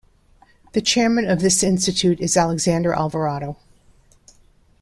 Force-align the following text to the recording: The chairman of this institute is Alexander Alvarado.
The 0.71 0.81
chairman 0.81 1.29
of 1.29 1.41
this 1.41 1.61
institute 1.61 2.19
is 2.19 2.35
Alexander 2.35 2.91
Alvarado. 2.91 3.57